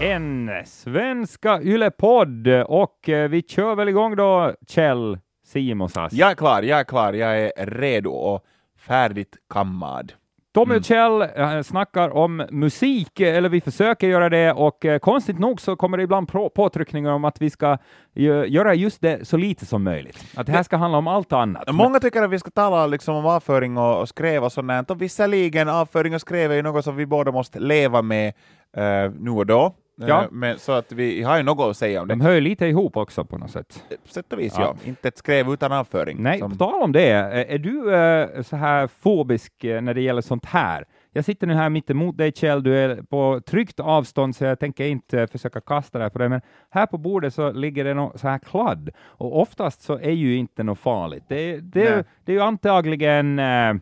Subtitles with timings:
[0.00, 6.12] En svenska Yle-podd och eh, vi kör väl igång då, Kjell Simonsas.
[6.12, 8.44] Jag är klar, jag är klar, jag är redo och
[8.78, 10.12] färdigt kammad.
[10.54, 15.38] Tommy och Kjell eh, snackar om musik, eller vi försöker göra det, och eh, konstigt
[15.38, 17.78] nog så kommer det ibland på- påtryckningar om att vi ska
[18.14, 20.24] gö- göra just det så lite som möjligt.
[20.36, 21.72] Att det här ska handla om allt annat.
[21.74, 25.02] Många tycker att vi ska tala liksom om avföring och, och skräv och sånt och
[25.02, 28.32] visserligen avföring och skräv är ju något som vi båda måste leva med
[28.76, 29.74] eh, nu och då.
[30.02, 30.28] Eh, Ja.
[30.30, 32.14] men, så att vi har ju något att säga om det.
[32.14, 33.84] De hör ju lite ihop också på något sätt.
[34.06, 34.76] På sätt och vis, Ja.
[34.84, 34.88] ja.
[34.90, 36.16] Inte ett skräv utan avföring.
[36.22, 39.94] Nej, som- på tal om det, eh, är du eh, så här fobisk eh, när
[39.94, 40.84] det gäller sånt här?
[41.12, 44.58] Jag sitter nu här mitt emot dig Kjell, du är på tryggt avstånd så jag
[44.58, 47.94] tänker inte eh, försöka kasta det på dig, men här på bordet så ligger det
[47.94, 51.24] något så här kladd och oftast så är ju inte något farligt.
[51.28, 53.72] Det, det, det är ju antagligen, eh,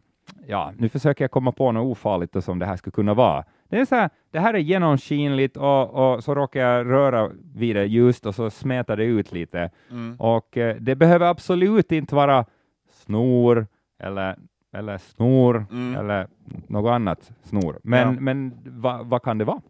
[0.46, 3.44] ja, nu försöker jag komma på något ofarligt som det här skulle kunna vara.
[3.74, 7.76] Det, är så här, det här är genomskinligt och, och så råkar jag röra vid
[7.76, 9.70] det just och så smetar det ut lite.
[9.90, 10.16] Mm.
[10.18, 12.44] Och eh, det behöver absolut inte vara
[12.92, 13.66] snor
[14.02, 14.36] eller,
[14.76, 15.96] eller snor Mm.
[16.00, 16.26] eller
[16.66, 17.78] något annat snor.
[17.82, 18.20] Men, Ja.
[18.20, 19.60] men vad vad kan det vara?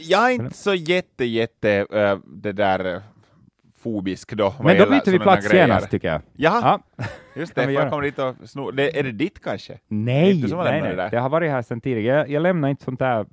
[0.00, 3.02] Jag är inte så jätte, jätte äh, det där
[3.78, 4.54] fobisk då.
[4.64, 5.66] Men då byter vi plats grejer.
[5.68, 6.20] genast tycker jag.
[6.36, 7.04] Jaha, Ja.
[7.36, 8.70] just det, jag komma dit och sno.
[8.70, 9.78] Det, är det ditt kanske?
[9.88, 10.96] Nej, har nej, nej.
[10.96, 11.08] det.
[11.10, 12.16] Det har varit här sedan tidigare.
[12.18, 13.26] Jag, jag lämnar inte sånt där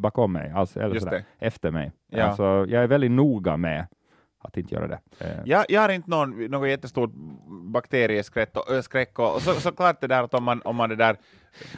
[0.00, 1.92] bakom mig, alltså, eller Just sådär, efter mig.
[2.10, 2.22] Ja.
[2.24, 3.86] Alltså, jag är väldigt noga med
[4.44, 4.98] att inte göra det.
[5.18, 7.10] Eh, Jag, jag har inte någon, någon jättestort
[7.72, 10.96] bakterieskräck och, skräck och, och så, såklart det där att om man, om man det
[10.96, 11.16] där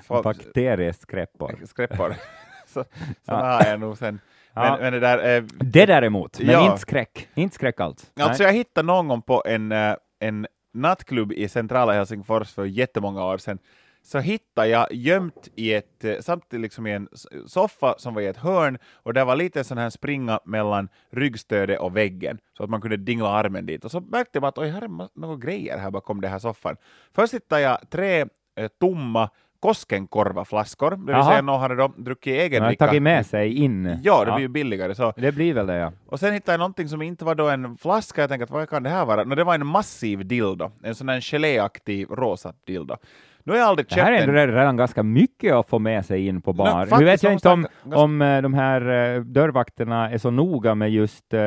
[0.05, 1.55] får, Bakterieskräppor.
[1.67, 2.15] skräppor,
[2.67, 2.89] så, så
[3.25, 3.35] Ja.
[3.35, 4.21] har jag nog sen.
[4.55, 4.79] Men, Ja.
[4.81, 6.67] men det där, eh, Det däremot, men Ja.
[6.67, 7.29] inte skräck.
[7.35, 8.11] Inte skräck alls.
[8.21, 8.53] alltså Nej.
[8.53, 13.39] jag hittade någon gång på en, eh, en nattklubb i centrala Helsingfors för jättemånga år
[13.39, 13.59] sedan,
[14.03, 17.09] så hittade jag gömt i ett, eh, samtidigt liksom i en
[17.47, 21.81] soffa som var i ett hörn, och där var lite sån här springa mellan ryggstödet
[21.81, 23.85] och väggen, så att man kunde dingla armen dit.
[23.85, 26.77] Och så märkte jag att oj, här är några grejer här bakom den här soffan.
[27.15, 28.21] Först hittade jag tre
[28.57, 29.31] eh, tomma
[29.65, 31.25] Koskenkorva-flaskor, det vill Jaha.
[31.31, 32.87] säga någon hade då druckit egen dricka.
[32.87, 33.99] tagit med sig in.
[34.03, 35.13] Ja, det blir ju billigare så.
[35.17, 35.93] Det blir väl det, ja.
[36.07, 38.69] Och sen hittade jag någonting som inte var då en flaska, jag tänkte att vad
[38.69, 39.25] kan det här vara?
[39.25, 42.97] No, det var en massiv dildo, en sån här geléaktig rosa dildo.
[43.47, 46.27] Nu har jag aldrig Det här är ändå redan ganska mycket att få med sig
[46.27, 46.99] in på bar.
[46.99, 50.91] nu vet jag inte om, om eh, de här eh, dörrvakterna är så noga med
[50.91, 51.41] just uh,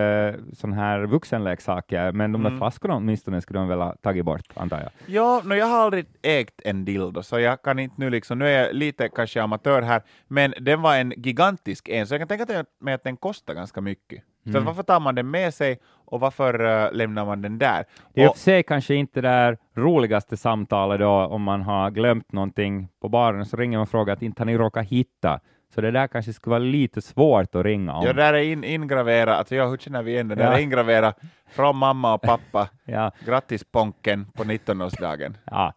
[0.53, 2.59] sådana här vuxenleksaker, men de där Mm.
[2.59, 4.90] flaskorna åtminstone skulle de väl ha tagit bort, antar jag.
[5.06, 8.47] Ja, no, jag har aldrig ägt en dildo, så jag kan inte nu liksom, nu
[8.47, 12.28] är jag lite kanske amatör här, men den var en gigantisk en, så jag kan
[12.38, 14.24] tänka mig att den kostar ganska mycket.
[14.50, 14.62] Mm.
[14.62, 17.85] att varför tar man den med sig och varför eh, lämnar man den där?
[18.13, 21.62] Det är i och för sig kanske inte det där roligaste samtalet då, om man
[21.62, 24.86] har glömt någonting på baren, så ringer man och frågar att inte har ni råkat
[24.88, 25.40] hitta.
[25.75, 28.06] Så det där kanske skulle vara lite svårt att ringa om.
[28.06, 30.36] Ja, där är in, ingraverat, alltså jag hur känner vi igen det?
[30.36, 30.57] Där Ja.
[30.57, 31.19] är ingraverat
[31.50, 32.68] från mamma och pappa.
[32.86, 35.38] Ja, Grattis Ponken på 19-årsdagen.
[35.46, 35.74] ja.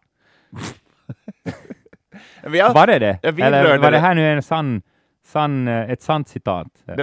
[2.43, 3.19] Vi Var det det?
[3.23, 3.97] Eller var det det.
[3.97, 4.81] här nu en sann,
[5.31, 6.67] sann, eh, ett sant citat?
[6.85, 6.93] det,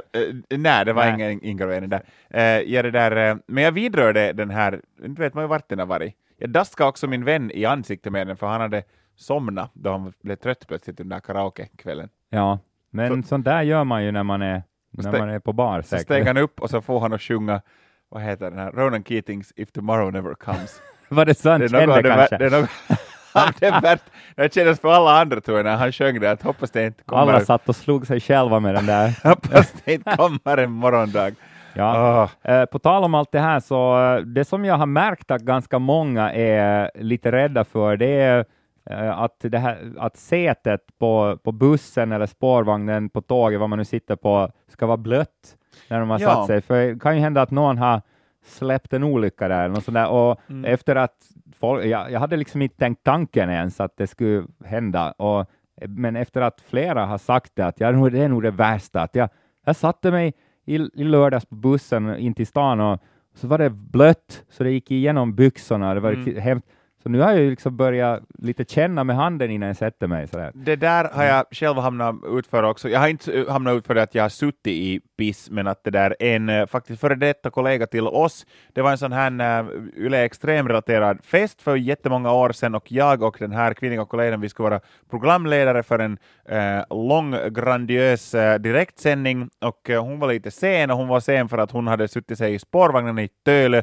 [0.50, 1.14] eh, nej, det var Nej.
[1.14, 2.02] ingen ingravering där.
[2.30, 5.68] Eh, ja, det där eh, men jag vidrörde den här, inte vet man ju vart
[5.68, 6.14] den har varit.
[6.36, 8.82] Jag daskade också min vän i ansiktet med den, för han hade
[9.16, 12.08] somnat då han blev trött plötsligt den där karaokekvällen.
[12.30, 12.58] Ja,
[12.90, 15.82] men sånt där gör man ju när man är, när man är på bar.
[15.82, 16.04] Så säkert.
[16.04, 17.60] steg han upp och så får han att sjunga,
[18.08, 20.82] vad heter den här, Ronan Keatings If Tomorrow Never Comes.
[21.08, 22.36] Var det så han Det är något det, kanske?
[22.36, 22.70] vär- det, är något,
[23.60, 24.02] det, värt,
[24.36, 27.04] det kändes för alla andra tror jag när han sjöng det, att hoppas det inte
[27.04, 29.14] kommer, Alla satt och slog sig själva med den där.
[29.28, 31.30] hoppas det inte kommer en morgondag.
[31.74, 32.28] Ja.
[32.42, 35.42] Eh, På tal om allt det här, så eh, det som jag har märkt att
[35.42, 38.44] ganska många är lite rädda för, det är
[38.90, 43.78] eh, att, det här, att sätet på, på bussen eller spårvagnen på tåget, vad man
[43.78, 45.56] nu sitter på, ska vara blött
[45.88, 46.34] när de har Ja.
[46.34, 46.60] satt sig.
[46.62, 48.02] För det kan ju hända att någon har
[48.48, 50.08] släppt en olycka där, eller något sånt där.
[50.08, 50.64] och Mm.
[50.64, 51.16] efter att
[51.58, 55.46] folk, jag, jag hade liksom inte tänkt tanken ens att det skulle hända, och,
[55.88, 59.02] men efter att flera har sagt det, att ja, nog- det är nog det värsta,
[59.02, 59.28] att jag,
[59.64, 60.34] jag satte mig
[60.66, 63.00] i, i lördags på bussen in till stan och
[63.34, 65.94] så var det blött så det gick igenom byxorna.
[65.94, 66.36] Det var mm.
[66.40, 66.68] hemskt.
[67.08, 70.28] Så nu har jag ju liksom börjat lite känna med handen innan jag sätter mig.
[70.28, 70.52] Sådär.
[70.54, 72.88] Det där har jag själv hamnat ut för också.
[72.88, 75.84] Jag har inte hamnat ut för det att jag har suttit i piss, men att
[75.84, 79.62] det där en eh, faktiskt före detta kollega till oss, det var en sån här
[79.62, 84.40] uh, Yle Extrem-relaterad fest för jättemånga år sedan och jag och den här kvinnliga kollegan,
[84.40, 86.18] vi skulle vara programledare för en
[86.48, 91.58] eh, lång grandiös eh, direktsändning och hon var lite sen och hon var sen för
[91.58, 93.82] att hon hade suttit sig i spårvagnen i Tölö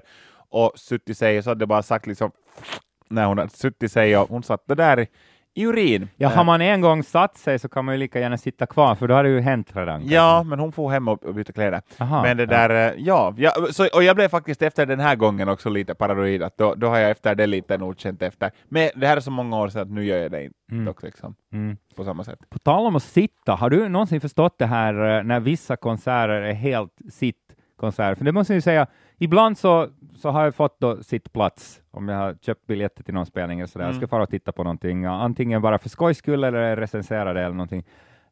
[0.49, 2.31] och suttit sig, så hade det bara sagt liksom
[3.15, 5.07] när hon hade suttit sig och hon satt där i,
[5.57, 6.09] i urin.
[6.15, 8.65] Ja, Eh, har man en gång satt sig så kan man ju lika gärna sitta
[8.65, 10.07] kvar, för då har det ju hänt redan.
[10.07, 11.81] Ja, men hon får hem och, och byta kläder.
[11.99, 15.15] Aha, men det där, eh, ja, ja så, och jag blev faktiskt efter den här
[15.15, 18.51] gången också lite paranoid, att då, då har jag efter det lite nog känt efter.
[18.69, 20.85] Men det här är så många år sedan att nu gör jag det inte Mm.
[20.85, 21.77] dock liksom, Mm.
[21.95, 22.39] på samma sätt.
[22.49, 26.29] På tal om att sitta, har du någonsin förstått det här eh, när vissa konserter
[26.41, 28.15] är helt sittkonserter?
[28.15, 32.09] För det måste jag ju säga, ibland så, så har jag fått då sittplats om
[32.09, 33.85] jag har köpt biljetter till någon spelning eller sådär.
[33.85, 37.41] Jag ska fara och titta på någonting, antingen bara för skojs skull eller recensera det
[37.41, 37.83] eller någonting.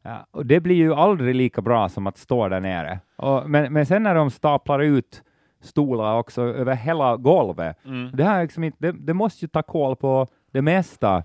[0.02, 3.00] Ja, och det blir ju aldrig lika bra som att stå där nere.
[3.16, 5.22] Och, men, men sen när de staplar ut
[5.60, 7.76] stolar också över hela golvet,
[8.12, 11.24] det, här är liksom inte, det, det måste ju ta koll på det mesta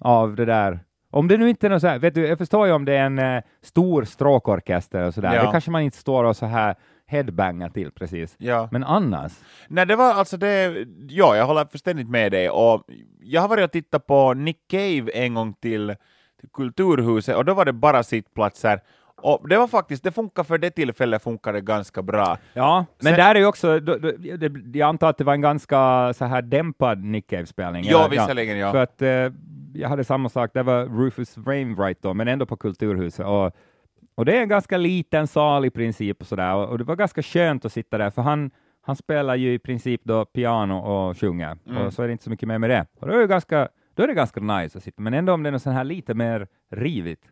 [0.00, 0.80] av det där.
[1.10, 2.92] Om det nu inte är något så här, vet du, jag förstår ju om det
[2.96, 5.44] är en eh, stor stråkorkester och sådär, Ja.
[5.44, 6.74] det kanske man inte står och så här
[7.08, 8.34] headbangar till precis.
[8.38, 8.68] Ja.
[8.72, 9.32] Men annars,
[9.68, 12.84] Nej, det var alltså det, ja, jag håller fullständigt med dig, och
[13.20, 15.94] jag har varit och tittat på Nick Cave en gång till,
[16.40, 18.80] till Kulturhuset, och då var det bara sittplatser,
[19.16, 22.38] och det var faktiskt, det funkar för det tillfället funkar det ganska bra.
[22.54, 25.34] ja, men Sen- där är ju också, då, då, det, jag antar att det var
[25.34, 27.84] en ganska så här dämpad Nick Cave-spelning.
[27.84, 28.72] Ja, visserligen, ja.
[28.72, 29.32] För att eh,
[29.74, 33.26] jag hade samma sak, det var Rufus Wainwright då, men ändå på Kulturhuset.
[33.26, 33.52] Och,
[34.18, 37.22] och det är en ganska liten sal i princip, och, sådär, och, det var ganska
[37.22, 38.50] skönt att sitta där, för han,
[38.82, 41.86] han spelar ju i princip då piano och sjunger, Mm.
[41.86, 42.86] och så är det inte så mycket mer med det.
[43.00, 45.42] Och då är det ganska, då är det ganska nice att sitta, men ändå om
[45.42, 47.22] det är något sånt här lite mer rivigt.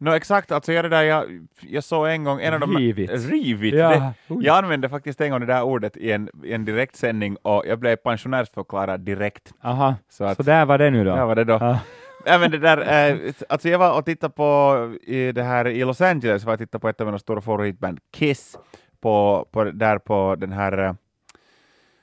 [0.00, 2.76] No, exakt, alltså jag, det där, jag, jag såg en gång en av de...
[2.76, 3.12] Rivigt.
[3.30, 3.76] Rivigt.
[3.76, 7.36] Ja, Det, jag använde faktiskt en gång det där ordet i en, i en direktsändning
[7.36, 9.52] och jag blev pensionärsförklarad direkt.
[9.62, 11.10] Aha, Så att, så där var det nu då.
[11.10, 11.58] Ja, var det då.
[11.60, 11.78] Ja.
[12.24, 15.84] Ja, men det där, eh, alltså jag var och tittade på i, det här, i
[15.84, 18.58] Los Angeles, var jag tittade på ett av mina stora favoritband, Kiss,
[19.00, 20.92] på, på, där på den här eh,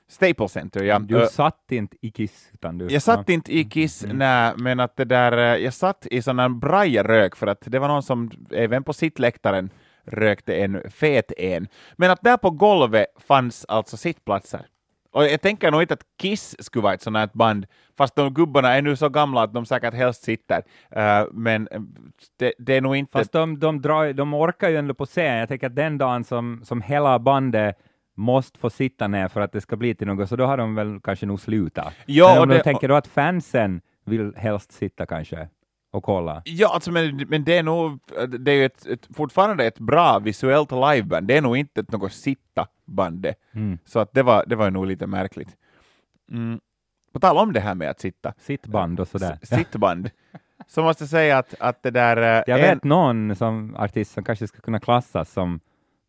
[0.08, 0.84] Staples Center.
[0.84, 0.98] Ja.
[0.98, 2.86] Du satt inte i Kiss, utan du...
[2.90, 4.16] jag satt inte i Kiss, Mm.
[4.18, 7.78] nej, men att det där, eh, jag satt i sån här brajerök för att det
[7.78, 9.70] var någon som även på sittläktaren
[10.04, 11.68] rökte en fet en.
[11.96, 14.66] Men att där på golvet fanns alltså sittplatser.
[15.16, 17.66] Och jag tänker nog inte att Kiss skulle vara ett sånt här band,
[17.98, 20.62] fast de gubbarna är nu så gamla att de säkert helst sitter.
[20.90, 21.68] Eh, men
[22.38, 23.12] det, det är nog inte...
[23.12, 25.36] Fast de, de, drar, de orkar ju ändå på scen.
[25.38, 27.76] Jag tänker att den dagen som, som hela bandet
[28.16, 30.74] måste få sitta ner för att det ska bli till något, så då har de
[30.74, 31.94] väl kanske nog slutat.
[32.06, 35.48] Ja, Men om de det- tänker då att fansen vill helst sitta kanske
[35.96, 36.42] och kolla.
[36.44, 37.98] Ja, alltså, men, men det är nog
[38.38, 41.26] det är ett, ett, fortfarande ett bra visuellt liveband.
[41.28, 43.34] Det är nog inte ett något sitta-band det.
[43.54, 43.78] Mm.
[43.84, 45.48] Så att det, var, det var nog lite märkligt.
[46.30, 46.60] Mm.
[47.12, 49.38] På tal om det här med att sitta, Sitt band och sådär.
[49.42, 50.10] S- sittband,
[50.66, 52.16] så måste jag säga att, att det där...
[52.16, 55.60] eh, Jag en- vet någon som artist som kanske skulle kunna klassas som,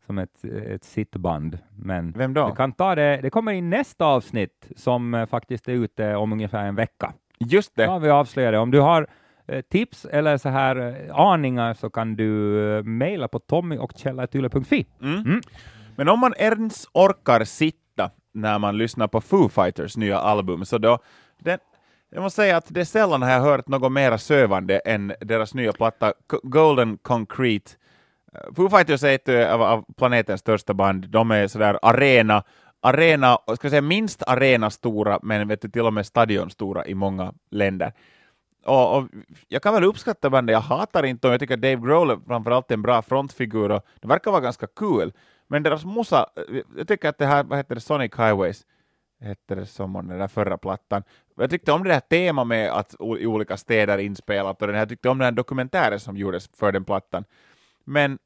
[0.06, 2.50] som ett, ett sittband, men Vem då?
[2.54, 3.18] kan ta det.
[3.22, 7.12] Det kommer i nästa avsnitt som eh, faktiskt är ute om ungefär en vecka.
[7.40, 7.88] Just Då det.
[7.88, 8.58] har vi avslöjat det.
[8.58, 9.06] Om du har
[9.70, 14.86] tips eller så här eh, aningar så kan du eh, mejla på tommyochkjell.yle.fi.
[15.02, 15.18] Mm.
[15.18, 15.40] Mm.
[15.96, 20.78] Men om man ens orkar sitta när man lyssnar på Foo Fighters nya album, så
[20.78, 20.98] då...
[21.38, 21.58] Den,
[22.10, 25.54] jag måste säga att det är sällan har jag hört något mera sövande än deras
[25.54, 26.12] nya platta
[26.42, 27.70] Golden Concrete.
[28.34, 31.08] Eh, Foo Fighters är ett eh, av, av planetens största band.
[31.08, 32.42] De är sådär arena,
[32.82, 36.94] arena, ska säga minst arena stora, men vet du, till och med stadion stora i
[36.94, 37.92] många länder.
[38.68, 39.08] Och, och
[39.48, 42.70] jag kan väl uppskatta bandet, jag hatar inte dem, jag tycker Dave Grohl är framförallt
[42.70, 45.12] en bra frontfigur och det verkar vara ganska kul.
[45.46, 46.26] Men deras musa,
[46.76, 48.66] jag tycker att det här, vad heter det, Sonic Highways,
[49.20, 51.02] hette det som om den där förra plattan.
[51.36, 54.82] Jag tyckte om det här temat med att i olika städer inspelat och den här,
[54.82, 57.24] jag tyckte om den här dokumentären som gjordes för den plattan.
[57.84, 58.18] Men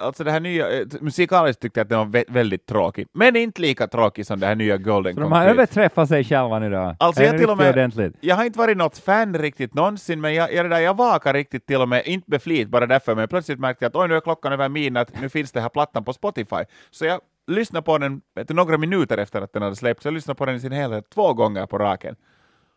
[0.00, 3.36] alltså det här nya, eh, musikaliskt tyckte jag att den var vä- väldigt tråkig, men
[3.36, 6.70] inte lika tråkig som det här nya Golden Så de har överträffat sig själva nu
[6.70, 6.96] då?
[6.98, 8.16] Alltså, jag till och med- ordentligt?
[8.20, 11.66] Jag har inte varit något fan riktigt någonsin, men jag, jag, där, jag vakar riktigt
[11.66, 14.14] till och med, inte med flit bara därför, men plötsligt märkte jag att oj, nu
[14.16, 16.64] är klockan över midnatt, nu finns det här plattan på Spotify.
[16.90, 20.38] Så jag lyssnade på den vet några minuter efter att den hade släppts, jag lyssnade
[20.38, 22.16] på den i sin helhet två gånger på raken.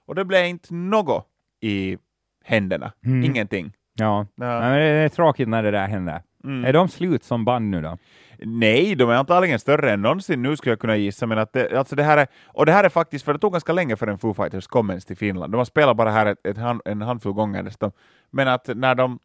[0.07, 1.27] Och det blev inte något
[1.61, 1.97] i
[2.45, 3.23] händerna, Mm.
[3.23, 3.73] ingenting.
[3.99, 4.59] Ja, Ja.
[4.59, 6.21] Nej, men det är tråkigt när det där händer.
[6.43, 6.65] Mm.
[6.65, 7.97] Är de slut som band nu då?
[8.39, 11.77] Nej, de är antagligen större än någonsin nu skulle jag kunna gissa, men att det,
[11.77, 14.07] alltså det här är, och det här är faktiskt, för det tog ganska länge för
[14.07, 15.53] en Foo Fighters kom ens till Finland.
[15.53, 17.91] De har spelat bara här ett, ett hand, en handfull gånger nästan,
[18.31, 19.19] Men att när de,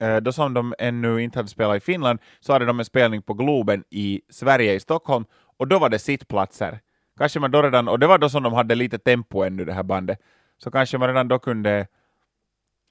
[0.00, 3.22] eh, då som de ännu inte hade spelat i Finland, så hade de en spelning
[3.22, 5.24] på Globen i Sverige, i Stockholm,
[5.58, 6.80] och då var det sittplatser.
[7.18, 9.72] Kanske man då redan, och det var då som de hade lite tempo ännu, det
[9.72, 10.18] här bandet,
[10.58, 11.86] så kanske man redan då kunde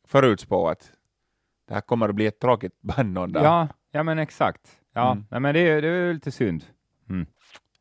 [0.08, 0.92] förutspå att
[1.72, 3.44] det här kommer att bli ett tråkigt band någon dag.
[3.44, 4.62] Ja, ja men exakt.
[4.94, 5.26] Ja, Mm.
[5.32, 6.64] nej, men det, är- det är lite synd.
[7.10, 7.26] Mm.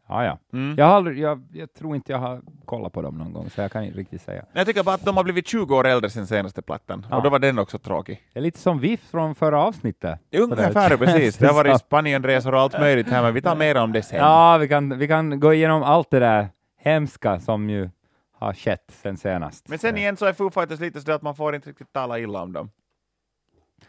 [0.08, 0.38] Ja, ja.
[0.52, 0.74] Mm.
[0.78, 3.60] Jag, har aldrig, jag, jag tror inte jag har kollat på dem någon gång, så
[3.60, 4.44] jag kan inte riktigt säga.
[4.52, 7.16] Jag tycker bara att de har blivit 20 år äldre sen senaste plattan, Ja.
[7.16, 8.22] och då var den också tråkig.
[8.32, 10.20] Det är lite som VIF från förra avsnittet.
[10.36, 11.38] Ungefär precis.
[11.38, 14.18] Det har varit Spanienresor och allt möjligt här, men vi tar mer om det sen.
[14.18, 17.90] Ja, vi kan, vi kan gå igenom allt det där hemska som ju
[18.32, 19.68] har skett sen senast.
[19.68, 22.18] Men sen igen så är Foo Fighters lite så att man får inte riktigt tala
[22.18, 22.70] illa om dem.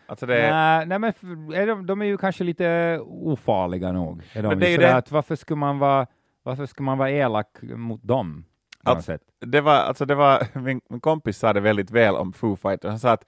[0.05, 0.51] Alltså det.
[0.51, 1.13] Nej, nej, men
[1.53, 4.24] är de, de är ju kanske lite ofarliga nog.
[4.33, 6.07] Är de Men det är det- Att varför, skulle man vara,
[6.43, 8.45] varför skulle man vara elak mot dem?
[8.83, 12.55] Alltså, det var, alltså det var, min, min kompis sa det väldigt väl om Foo
[12.55, 12.89] Fighters.
[12.89, 13.25] Han sa att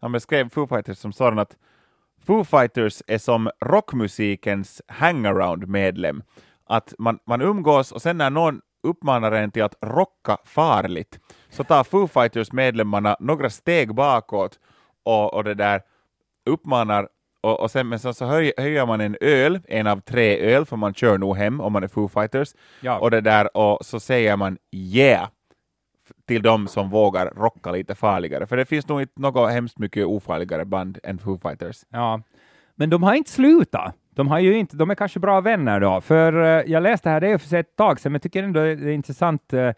[0.00, 1.56] han beskrev Foo Fighters som sådan att
[2.26, 6.22] Foo Fighters är som rockmusikens hangaround-medlem.
[6.66, 11.64] Att man, man umgås och sen när någon uppmanar en till att rocka farligt så
[11.64, 14.58] tar Foo Fighters-medlemmarna några steg bakåt
[15.02, 15.80] och, och det där
[16.46, 17.08] uppmanar
[17.42, 20.64] och, och sen men så, så höj, höjer man en öl, en av tre öl,
[20.66, 22.48] för man kör nog hem om man är Foo Fighters,
[22.80, 22.98] Ja.
[22.98, 25.28] och det där och så säger man yeah
[26.26, 30.06] till de som vågar rocka lite farligare, för det finns nog inte något hemskt mycket
[30.06, 31.76] ofarligare band än Foo Fighters.
[31.88, 32.22] Ja,
[32.74, 33.94] men de har inte slutat.
[34.14, 37.20] De, har ju inte, de är kanske bra vänner då, för eh, jag läste här,
[37.20, 39.52] det är för sig ett tag sedan, men jag tycker ändå det är intressant.
[39.52, 39.70] eh,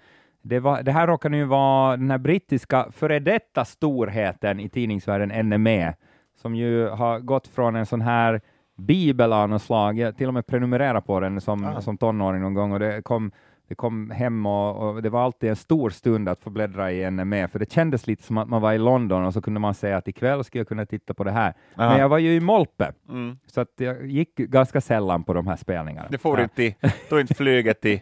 [0.42, 5.48] det, var, det här råkar nu vara den här brittiska före detta storheten i tidningsvärlden
[5.48, 5.94] NME,
[6.42, 8.40] som ju har gått från en sån här
[8.76, 11.80] bibel av något slag, jag till och med prenumerera på den som, Ah.
[11.80, 13.32] som tonåring någon gång, och det kom
[13.68, 17.10] vi kom hem och, och det var alltid en stor stund att få bläddra i
[17.10, 19.74] NME, för det kändes lite som att man var i London och så kunde man
[19.74, 21.54] säga att ikväll ska jag kunna titta på det här.
[21.74, 21.88] Ja.
[21.90, 23.38] Men jag var ju i Molpe, Mm.
[23.46, 26.08] så att jag gick ganska sällan på de här spelningarna.
[26.10, 26.42] Det får ja.
[26.42, 26.74] inte, till-
[27.08, 28.00] tog inte flyget till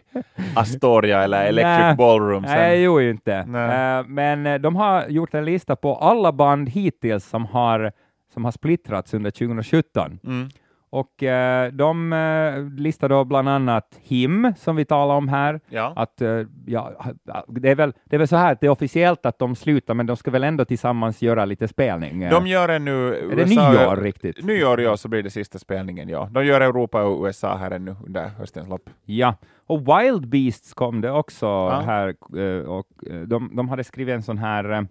[0.55, 1.95] Astoria eller Electric Nej.
[1.95, 2.51] Ballroom sen.
[2.51, 3.45] Nej, jag ju inte.
[3.45, 3.99] Nej.
[3.99, 7.91] Eh, men eh, de har gjort en lista på alla band hittills som har,
[8.33, 10.19] som har splittrats under 2017.
[10.23, 10.49] Mm.
[10.93, 15.59] Och eh, de eh, listar då bland annat HIM, som vi talar om här.
[15.69, 15.93] Ja.
[15.95, 17.13] Att, eh, ja,
[17.47, 19.93] det, är väl, det är väl så här att det är officiellt att de slutar,
[19.93, 22.29] men de ska väl ändå tillsammans göra lite spelning.
[22.29, 23.15] De gör en nu...
[23.15, 24.45] är det nyår riktigt?
[24.45, 26.29] Nyår, ja, så blir det sista spelningen, ja.
[26.31, 28.89] De gör Europa och USA här ännu under höstens lopp.
[29.05, 29.35] Ja,
[29.67, 31.83] och Wild Beasts kom det också Ja.
[31.85, 32.07] här,
[32.37, 34.81] eh, och eh, de, de hade skrivit en sån här eh,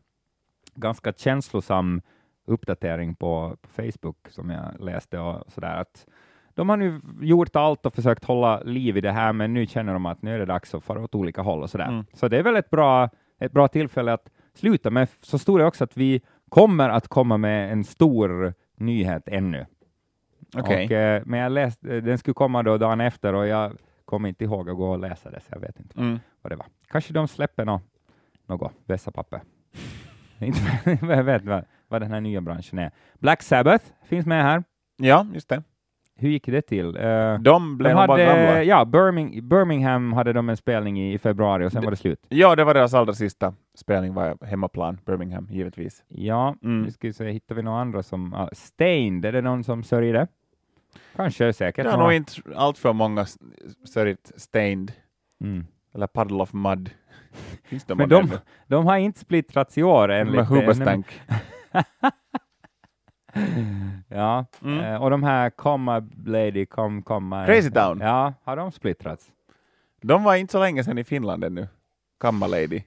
[0.75, 2.02] ganska känslosam
[2.50, 6.07] uppdatering på, på Facebook som jag läste och sådär att
[6.54, 9.92] de har nu gjort allt och försökt hålla liv i det här, men nu känner
[9.92, 11.88] de att nu är det dags att fara åt olika håll och sådär.
[11.88, 12.04] Mm.
[12.14, 15.64] Så det är väl ett bra, ett bra tillfälle att sluta, men så stod det
[15.66, 19.66] också att vi kommer att komma med en stor nyhet ännu.
[20.57, 20.85] Okej.
[20.85, 23.73] Och, eh, men jag läste, den skulle komma då dagen efter och jag
[24.04, 26.19] kommer inte ihåg att gå och läsa det, så jag vet inte Mm.
[26.42, 26.66] vad det var.
[26.88, 27.80] Kanske de släpper nå,
[28.47, 29.40] något vässapapper.
[30.38, 30.61] inte
[31.07, 32.90] jag vet vad, vad den här nya branschen är.
[33.18, 34.64] Black Sabbath finns med här.
[34.97, 35.62] Ja, just det.
[36.16, 36.97] Hur gick det till?
[36.97, 38.47] Eh, De blev de nog bara gamla.
[38.47, 41.90] hade, ja, Birmingham, Birmingham hade de en spelning i, i februari och sen Det- var
[41.90, 42.26] det slut.
[42.28, 46.04] Ja, det var deras allra sista spelning, var hemmaplan, Birmingham, givetvis.
[46.09, 46.82] Ja, Mm.
[46.82, 48.32] nu ska vi se, hittar vi några andra som...
[48.35, 50.26] Uh, Stained, är det någon som sörjer det?
[51.16, 51.85] Kanske, säkert.
[51.85, 53.26] Det har nog inte allt för många
[53.88, 54.92] sörjt Stained,
[55.44, 55.66] Mm.
[55.94, 56.90] eller Puddle of Mud.
[57.87, 58.30] De Men de,
[58.66, 61.06] de har inte splittrats i år Med enligt...
[64.09, 64.81] Ja, Mm.
[64.85, 67.47] eh, och de här Comma Lady, Com, Comma...
[67.47, 68.00] Crazy Town.
[68.00, 69.31] Ja, har de splittrats?
[70.03, 71.69] De var inte så länge sedan i Finland ännu.
[72.21, 72.83] Kamma Lady.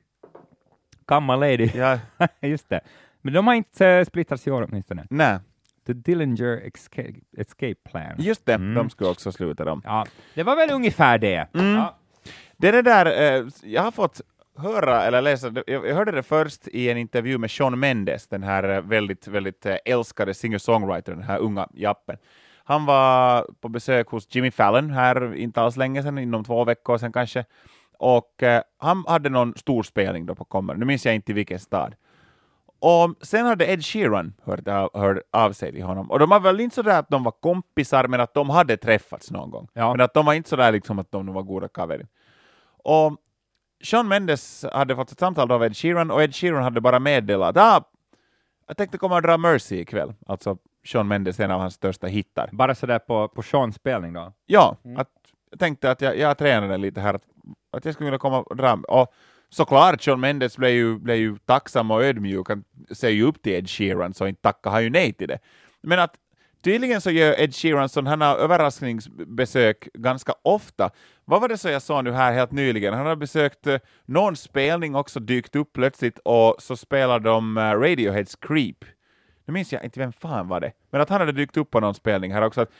[1.06, 2.00] Comma Lady, Ja,
[2.42, 2.80] just det.
[3.22, 5.06] Men de har inte eh, splittrats i år åtminstone.
[5.10, 5.40] nej,
[5.86, 8.16] The Dillinger Escape, Escape Plan.
[8.18, 8.54] just det.
[8.54, 8.74] Mm.
[8.74, 9.82] De skulle också sluta dem.
[9.86, 11.48] Ja, det var väl ungefär det.
[11.54, 11.76] Mm.
[11.76, 11.96] Ja.
[12.58, 14.22] Det är det där, eh, jag har fått
[14.58, 18.70] höra eller läsa, jag hörde det först i en intervju med Sean Mendes, den här
[18.70, 22.18] eh, väldigt, väldigt eh, älskade singer-songwritern, den här unga jappen.
[22.64, 26.98] Han var på besök hos Jimmy Fallon här inte alls länge sedan, inom två veckor
[26.98, 27.46] sedan kanske,
[27.98, 31.36] och eh, han hade någon stor spelning då på Kommer, nu minns jag inte i
[31.36, 31.96] vilken stad.
[32.80, 36.12] Och sen hade Ed Sheeran hört av, hört av sig till honom.
[36.12, 39.32] Och de var väl inte sådär att de var kompisar, men att de hade träffats
[39.32, 39.68] någon gång.
[39.74, 39.92] Ja.
[39.92, 42.08] Men att de var inte sådär liksom att de var goda kaverin.
[42.84, 43.18] Och
[43.84, 47.58] Sean Mendes hade fått ett samtal av Ed Sheeran, och Ed Sheeran hade bara meddelat
[47.58, 47.90] att ah,
[48.68, 50.14] jag tänkte komma och dra Mercy ikväll.
[50.28, 52.50] Alltså Sean Mendes, en av hans största hittar.
[52.52, 54.34] Bara sådär på, på Seans spelning då?
[54.46, 55.10] Ja, att,
[55.50, 57.24] jag tänkte att jag, jag tränade lite här, att,
[57.72, 58.74] att jag skulle vilja komma och dra.
[58.88, 59.14] Och
[59.50, 63.54] såklart, Sean Mendes blev ju, blev ju tacksam och ödmjuk, han säger ju upp till
[63.54, 65.40] Ed Sheeran, så inte tackar han ju nej till det.
[65.82, 66.16] Men att
[66.64, 70.90] tydligen så gör Ed Sheeran sådana här överraskningsbesök ganska ofta.
[71.26, 72.94] Vad var det så jag sa nu här helt nyligen?
[72.94, 77.62] Han har besökt eh, någon spelning också, dykt upp plötsligt, och så spelar de eh,
[77.62, 78.86] Radioheads Creep.
[79.46, 81.80] Nu minns jag inte vem fan var det, men att han hade dykt upp på
[81.80, 82.62] någon spelning här också.
[82.62, 82.72] Att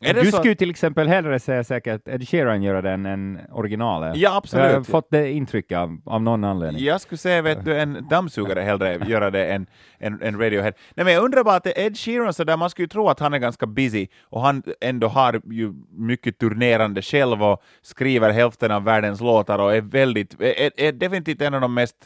[0.00, 4.16] du så skulle till exempel hellre säga säkert Ed Sheeran göra den än originalet.
[4.16, 4.86] Ja, Jag har absolut.
[4.86, 6.84] fått det intrycket av, av någon anledning.
[6.84, 9.66] Jag skulle säga vet du, en dammsugare hellre göra det än,
[9.98, 10.72] än, än Radiohead.
[10.94, 13.20] Nej, men jag undrar bara att Ed Sheeran, så där man skulle ju tro att
[13.20, 18.70] han är ganska busy och han ändå har ju mycket turnerande själv och skriver hälften
[18.70, 21.96] av världens låtar och är väldigt, är, är definitivt en av de mest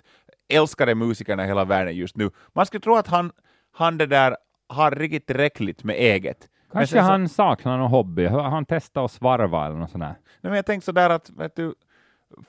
[0.49, 2.31] älskade musikerna i hela världen just nu.
[2.55, 3.31] Man skulle tro att han,
[3.73, 4.37] han det där
[4.69, 6.49] har riktigt tillräckligt med eget.
[6.79, 8.27] Kanske så- han saknar någon hobby.
[8.27, 10.09] Han testat att svarva eller något sånt där?
[10.09, 11.75] Nej, men jag tänkte sådär att, vet du,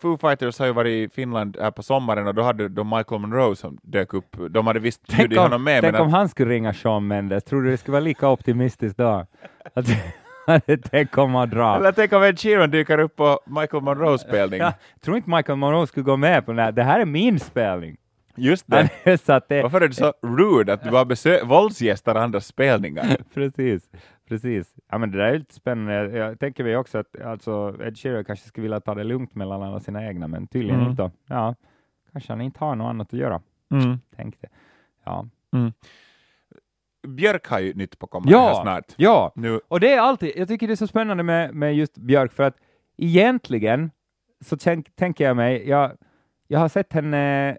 [0.01, 3.21] Foo Fighters har ju varit i Finland här på sommaren och då hade de Michael
[3.21, 4.35] Monroe som dök upp.
[4.49, 5.81] De hade visst Tänk bjudit honom med.
[5.81, 7.43] Tänk men om att, han skulle ringa Shawn Mendes.
[7.43, 9.25] Tror du det skulle vara lika optimistiskt då?
[9.73, 9.85] Att
[10.91, 11.75] det kommer att dra.
[11.77, 14.59] eller tänk om Ed Sheeran dyker upp på Michael Monroes spelning.
[14.59, 16.71] Ja, tror inte Michael Monroe skulle gå med på den här.
[16.71, 17.97] Det här är min spelning.
[18.37, 19.39] Just Han det.
[19.49, 23.17] det, Varför är du så rude att du bara besö- våldsgästar andras spelningar?
[23.33, 23.83] precis,
[24.27, 24.73] precis.
[24.91, 26.17] Ja, men det där är lite spännande.
[26.17, 29.63] Jag tänker mig också att alltså, Ed Sheeran kanske skulle vilja ta det lugnt mellan
[29.63, 30.91] alla sina egna, men tydligen Mm.
[30.91, 31.11] inte.
[31.27, 31.55] Ja,
[32.11, 33.41] kanske han inte har något annat att göra.
[33.71, 33.99] Mm.
[34.15, 34.47] Tänkte.
[35.03, 35.25] Ja.
[37.07, 38.93] Björk har ju nytt på kommande här Ja, snart.
[38.97, 41.97] ja, Nu, och det är alltid, jag tycker det är så spännande med, med just
[41.97, 42.57] Björk, för att
[42.97, 43.91] egentligen
[44.45, 45.91] så tänk, tänker jag mig, jag,
[46.47, 47.57] jag har sett henne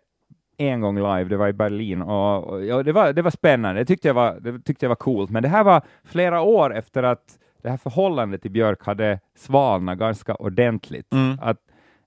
[0.56, 3.80] en gång live, det var i Berlin, och, och ja, det, var, det var spännande,
[3.80, 6.74] det tyckte, jag var, det tyckte jag var coolt, men det här var flera år
[6.74, 11.12] efter att det här förhållandet till Björk hade svalnat ganska ordentligt.
[11.12, 11.38] Mm.
[11.42, 11.58] Att,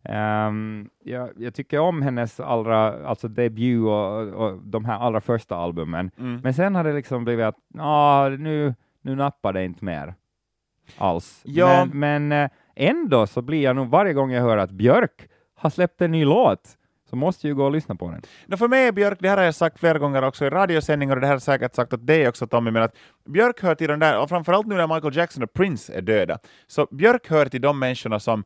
[0.04, 5.56] ehm, jag, jag tycker om hennes allra, alltså debut och, och de här allra första
[5.56, 6.40] albumen, mm.
[6.44, 10.14] men sen har det liksom blivit att ah, nu, nu nappar det inte mer
[10.98, 11.42] alls.
[11.46, 11.86] Ja.
[11.86, 15.70] Men, men eh, ändå så blir jag nog varje gång jag hör att Björk har
[15.70, 16.78] släppt en ny låt,
[17.10, 18.22] så måste ju gå och lyssna på den.
[18.46, 21.16] No, för mig är Björk, det här har jag sagt flera gånger också i radiosändningar
[21.16, 23.76] och det här har jag säkert sagt åt dig också Tommy, men att Björk hör
[23.76, 27.30] till den där, och framförallt nu när Michael Jackson och Prince är döda, så Björk
[27.30, 28.44] hör till de människorna som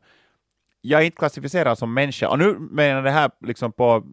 [0.80, 4.04] jag inte klassificerar som människa, och nu menar jag det här liksom på,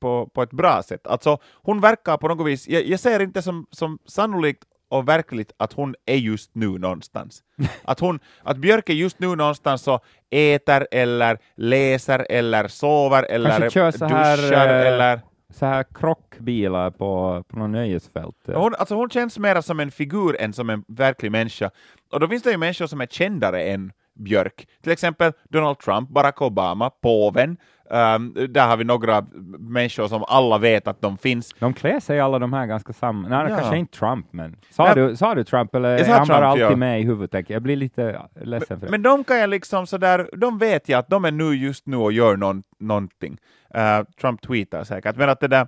[0.00, 1.06] på, på ett bra sätt.
[1.06, 5.52] Alltså, hon verkar på något vis, jag, jag ser inte som, som sannolikt och verkligt
[5.56, 7.42] att hon är just nu någonstans.
[7.84, 13.50] Att, hon, att Björk är just nu någonstans och äter eller läser eller sover eller
[13.70, 15.20] så här, duschar eh, eller...
[15.50, 18.36] Så här krockbilar på, på något nöjesfält.
[18.46, 21.70] Hon, alltså hon känns mer som en figur än som en verklig människa.
[22.12, 24.68] Och då finns det ju människor som är kändare än Björk.
[24.82, 27.56] Till exempel Donald Trump, Barack Obama, påven.
[27.90, 29.26] Um, där har vi några
[29.58, 31.54] människor som alla vet att de finns.
[31.58, 33.28] De klär sig alla de här ganska samma.
[33.28, 33.56] Nej, Ja.
[33.56, 34.94] kanske inte Trump, men sa, Nej.
[34.94, 36.76] du, sa du Trump eller Jag är han bara Trump, alltid ja.
[36.76, 37.50] med i huvudet?
[37.50, 38.90] Jag blir lite ledsen för det.
[38.90, 41.96] Men de kan jag liksom sådär, de vet jag att de är nu just nu
[41.96, 43.38] och gör någon, någonting.
[43.76, 45.66] Uh, Trump tweetar säkert, men att det där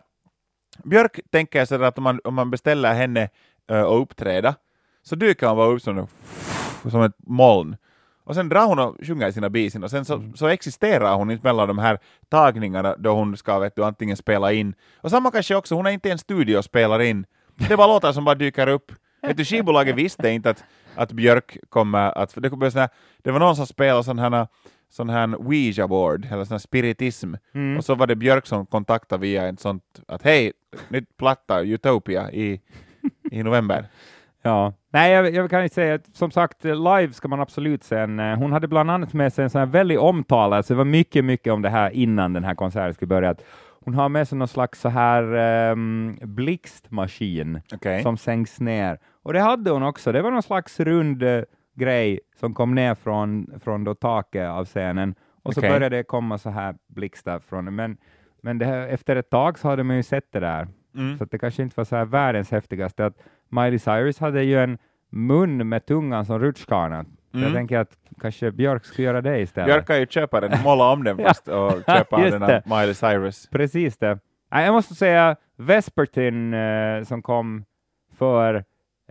[0.85, 3.29] Björk tänker jag sådär att om man, om man beställer henne
[3.73, 4.55] uh, att uppträda
[5.03, 6.07] så dyker hon bara upp som,
[6.91, 7.77] som ett moln.
[8.29, 11.47] Och sen drar hon och sjunger sina bisin och sen så, så existerar hon inte
[11.47, 14.75] mellan de här tagningarna då hon ska vet du, antingen spela in.
[14.97, 17.27] Och samma kanske också, hon är inte i en studio och spelar in.
[17.55, 18.93] Det är bara låtar som bara dyker upp.
[19.23, 20.65] Vet du, skivbolaget visste inte att,
[20.95, 22.35] att Björk kommer att...
[22.43, 22.89] Det, kommer sån här,
[23.23, 24.47] det var någon som spelade sån här,
[24.91, 27.77] sån här Ouija-board, eller sån här spiritism, Mm.
[27.79, 30.53] och så var det Björk som kontaktade via en sånt att hej,
[30.89, 32.61] nytt platta, Utopia, i,
[33.31, 33.89] i november.
[34.43, 38.21] Ja, nej, jag, jag kan ju säga som sagt, live ska man absolut sen.
[38.21, 40.85] eh, Hon hade bland annat med sig en sån här väldigt omtalad, så det var
[40.85, 43.35] mycket, mycket om det här innan den här konserten skulle börja.
[43.85, 45.23] Hon har med sig någon slags så här
[45.73, 48.03] um, blixtmaskin Okej.
[48.03, 48.99] som sänks ner.
[49.23, 50.13] Och det hade hon också.
[50.13, 51.43] Det var någon slags rund eh,
[51.75, 55.15] grej som kom ner från, från då taket av scenen.
[55.43, 55.71] Och så Okej.
[55.71, 57.75] började det komma så här blixtar från den.
[57.75, 57.97] Men,
[58.43, 60.69] men det här, efter ett tag så hade man ju sett det där.
[60.95, 61.19] Mm.
[61.19, 63.07] Så det kanske inte var så här världens häftigaste.
[63.07, 63.17] Att
[63.49, 64.79] Miley Cyrus hade ju en
[65.11, 67.05] mun med tungan som rutschkana.
[67.35, 67.45] Mm.
[67.47, 69.67] Jag tänker att kanske Björk skulle göra det istället.
[69.67, 72.51] Björk kan ju köpa den, måla om den fast och köpa den av.
[72.67, 73.49] Miley Cyrus.
[73.51, 74.19] Precis det.
[74.51, 77.65] Jag måste säga Vespertin eh, som kom
[78.19, 78.55] för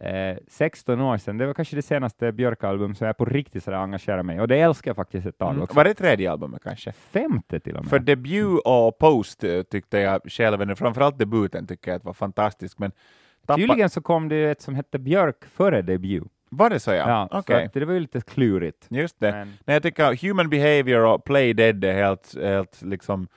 [0.02, 3.72] eh, 16 år sedan, det var kanske det senaste Björk-album som jag på riktigt så
[3.72, 5.64] där engagerar mig och det älskar jag faktiskt ett tag Mm.
[5.64, 5.76] också.
[5.76, 6.92] Var det tredje albumet kanske?
[6.92, 7.90] Femte till och med.
[7.90, 12.80] För debut och post eh, tyckte jag själv, framförallt debuten tycker jag att var fantastisk,
[12.80, 12.92] men
[13.48, 13.58] tappa...
[13.58, 16.24] Tydligen så kom det ett som hette Björk före debut.
[16.50, 17.28] Var det så ja?
[17.32, 17.70] Ja, Okej.
[17.74, 18.86] så det var ju lite klurigt.
[18.90, 19.32] Just det.
[19.32, 23.28] Men, Nej, jag tycker Human Behavior och Play Dead är helt, helt liksom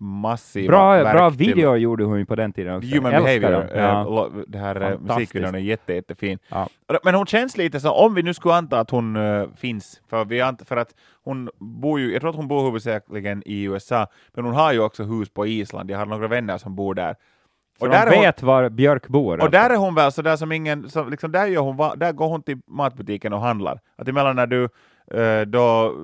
[0.00, 2.94] massiva bra verk bra till- video gjorde hon på den tiden också.
[2.94, 3.68] Human Älskar Behavior, dem.
[3.78, 4.30] eh, Ja.
[4.46, 6.38] det här eh, musikvideon är jätte, jättefin.
[6.48, 6.68] Ja.
[7.04, 10.24] Men hon känns lite så, om vi nu skulle anta att hon eh, finns, för,
[10.24, 14.06] vi ant, för att hon bor ju, jag tror att hon bor huvudsakligen i USA,
[14.34, 17.14] men hon har ju också hus på Island, jag har några vänner som bor där.
[17.78, 19.26] Så Och de där är hon- vet var Björk bor.
[19.36, 19.50] Och alltså.
[19.58, 22.28] där är hon väl så där som ingen, som, liksom, där, gör hon, där går
[22.28, 23.80] hon till matbutiken och handlar.
[23.96, 24.64] Att emellan när du
[25.20, 25.94] eh, då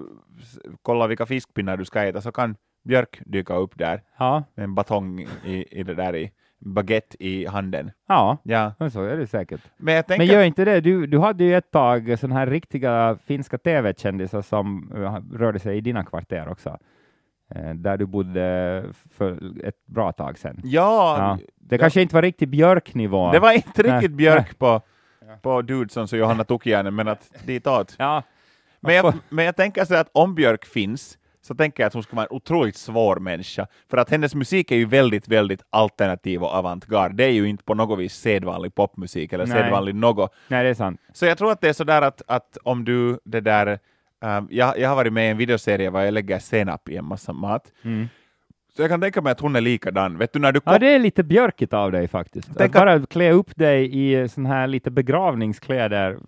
[0.83, 4.75] kollar vilka fiskpinnar du ska äta så kan Björk dyka upp där Ja, med en
[4.75, 7.91] batong i, i det där i baguette i handen.
[8.09, 9.61] ja, Ja, så är det säkert.
[9.77, 10.27] men jag tänker...
[10.27, 10.81] Men gör inte det.
[10.81, 15.77] Du, du hade ju ett tag sådana här riktiga finska tv-kändisar som eh, rörde sig
[15.77, 16.79] i dina kvarter också.
[17.55, 18.85] Eh, Där du bodde
[19.17, 20.61] för ett bra tag sedan.
[20.65, 21.39] ja, Ja.
[21.61, 23.33] Det kanske inte var riktigt Björk-nivå.
[23.33, 24.81] det var inte riktigt Björk på,
[25.43, 27.95] på Dudesons och Johanna Tukiainen, men att ditåt.
[27.99, 28.23] Ja,
[28.81, 32.03] Men jag, men jag tänker så att om Björk finns, så tänker jag att hon
[32.03, 33.67] ska vara en otroligt svår människa.
[33.91, 37.15] För att hennes musik är ju väldigt, väldigt alternativ och avantgarde.
[37.15, 39.63] Det är ju inte på något vis sedvanlig popmusik eller Nej.
[39.63, 40.35] sedvanlig något.
[40.49, 41.01] nej det är sant.
[41.13, 43.79] Så jag tror att det är så där att, att om du det där...
[44.25, 47.05] ehm, jag, jag har varit med i en videoserie där jag lägger senap i en
[47.05, 47.73] massa mat.
[47.83, 48.09] Mm.
[48.77, 50.19] Så jag kan tänka mig att hon är likadan.
[50.19, 52.51] Vet du, när du Ja, kom, det är lite björkigt av dig faktiskt.
[52.57, 53.91] Tänk att bara klä upp dig
[54.23, 56.19] i sån här lite begravningskläder,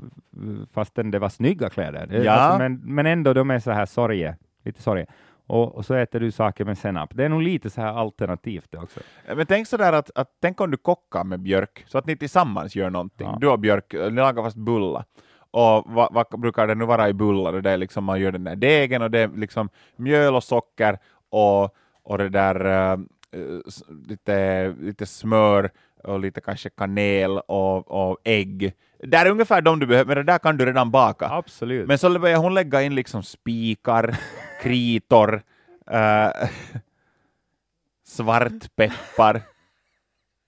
[0.75, 2.09] fastän det var snygga kläder.
[2.11, 2.33] Eh, Ja.
[2.33, 5.07] Alltså, men, men ändå, de är så här sorge, lite sorge.
[5.47, 7.11] Och, och så äter du saker med senap.
[7.15, 9.01] Det är nog lite så här alternativt det också.
[9.37, 12.17] Men tänk så där att, att tänk om du kockar med Björk, så att ni
[12.17, 13.27] tillsammans gör någonting.
[13.27, 13.39] Ja.
[13.41, 15.05] Du och Björk, eh, ni lagar fast bullar.
[15.51, 17.53] Och vad, vad brukar det nu vara i bullar?
[17.61, 20.99] Det är liksom man gör den där degen och det är liksom mjöl och socker
[21.31, 22.65] och, och det där
[23.69, 25.71] s- lite, lite smör
[26.05, 28.73] och lite kanske kanel och, och ägg.
[28.99, 31.27] Det är ungefär de du behöver, men det där kan du redan baka.
[31.27, 31.89] Absolut.
[31.89, 34.17] Men så börjar hon lägga in liksom spikar,
[34.63, 35.43] kritor,
[35.91, 36.31] eh,
[38.07, 39.43] svartpeppar,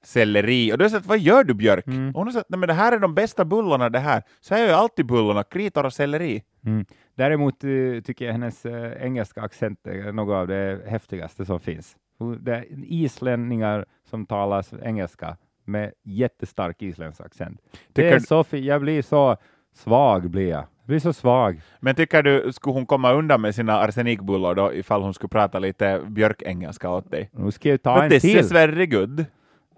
[0.04, 0.72] selleri.
[0.72, 1.86] Och då har jag sagt, vad gör du Björk?
[1.86, 2.08] Mm.
[2.08, 4.22] Och hon har sagt, nej men det här är de bästa bullarna det här.
[4.40, 6.42] Så jag gör alltid bullarna, kritor och selleri.
[6.66, 6.86] Mm.
[7.14, 7.70] Däremot eh,
[8.04, 11.96] tycker jag hennes eh, engelska accent är något av det häftigaste som finns.
[12.18, 17.60] Hon- Det är islänningar som talar engelska med jättestark isländsk accent.
[17.92, 19.36] Det är så jag blir så
[19.74, 20.58] svag, blir jag.
[20.60, 21.60] jag blir så svag.
[21.80, 25.58] Men tycker du, skulle hon komma undan med sina arsenikbullar då ifall hon skulle prata
[25.58, 27.30] lite björkengelska åt dig?
[27.52, 28.38] Ska jag ta But en this till.
[28.38, 29.24] is very good.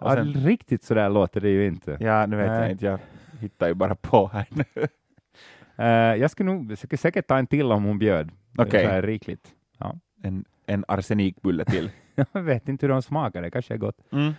[0.04, 1.96] Ja, sen, riktigt så där låter det ju inte.
[2.00, 2.60] ja, nu vet Nej.
[2.60, 2.98] jag inte, jag
[3.40, 4.64] hittar ju bara på här nu.
[5.76, 5.86] Eh,
[6.16, 8.30] jag skulle nog skulle säkert ta en till om hon bjöd.
[8.58, 8.84] Okej.
[8.84, 9.48] Så här rikligt.
[10.22, 11.90] En, en arsenikbulle till.
[12.32, 13.96] Jag vet inte hur de smakar, det kanske är gott.
[14.12, 14.32] Mm.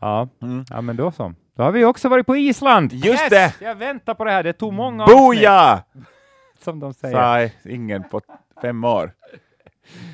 [0.00, 0.64] Ja, Mm.
[0.70, 1.34] ja men då så.
[1.56, 2.92] Då har vi också varit på Island!
[2.92, 3.30] Just yes!
[3.30, 3.54] det!
[3.64, 5.82] Jag väntar på det här, det tog många avsnitt, Boja!
[6.58, 7.48] som de säger.
[7.48, 8.20] Sa ingen på
[8.62, 9.12] fem år.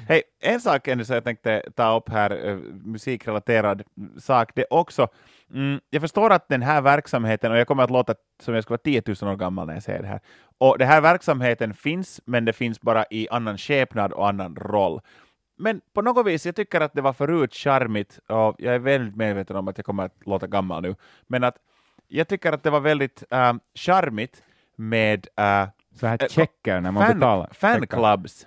[0.09, 3.83] Hej, en sak ännu som jag tänkte ta upp här, eh, musikrelaterad
[4.19, 5.09] sak, det också.
[5.55, 8.73] Mm, jag förstår att den här verksamheten, och jag kommer att låta som jag ska
[8.73, 10.21] vara 10 000 år gammal när jag säger det här,
[10.59, 15.01] och den här verksamheten finns, men det finns bara i annan skepnad och annan roll.
[15.59, 19.17] Men på något vis, jag tycker att det var förut charmigt, och jag är väldigt
[19.17, 20.95] medveten om att jag kommer att låta gammal nu,
[21.27, 21.57] men att
[22.09, 24.43] jag tycker att det var väldigt äh, charmigt
[24.77, 27.49] med äh, Så här checkar när man fan, betalar.
[27.53, 28.47] fanclubs.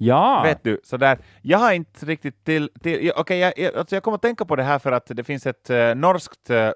[0.00, 0.42] Ja!
[0.44, 1.18] Vet du, sådär.
[1.42, 2.70] Jag har inte riktigt till...
[2.82, 5.24] till okej, jag, jag, alltså jag kommer att tänka på det här för att det
[5.24, 6.70] finns ett uh, norskt uh,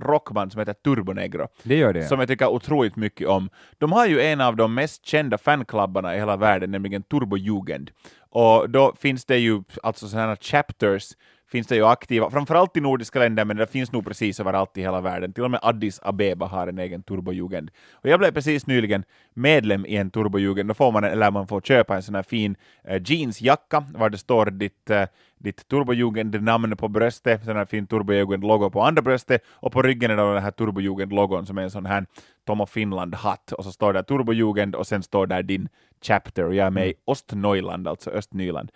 [0.00, 2.04] rockband som heter Turbonegro, Det gör det.
[2.04, 3.50] som jag tycker otroligt mycket om.
[3.78, 7.90] De har ju en av de mest kända fanklubbarna i hela världen, nämligen Turbojugend.
[8.30, 11.12] Och då finns det ju alltså sådana chapters
[11.50, 14.80] finns det ju aktiva, framförallt i nordiska länder, men det finns nog precis överallt i
[14.80, 15.32] hela världen.
[15.32, 17.70] Till och med Addis Abeba har en egen turbojugend.
[17.92, 20.70] Och jag blev precis nyligen medlem i en turbojugend.
[20.70, 24.18] Då får man, eller man får köpa en sån här fin eh, jeansjacka, var det
[24.18, 25.04] står ditt, eh,
[25.38, 30.16] ditt turbojugend-namn på bröstet, sån här fin turbojugend-logo på andra bröstet, och på ryggen är
[30.16, 32.06] då den här turbojugend-logon som är en sån här
[32.46, 35.68] Tom of Finland-hatt, och så står där turbojugend, och sen står där din
[36.02, 38.70] chapter, och jag är med i Ostneuland, alltså Östnyland.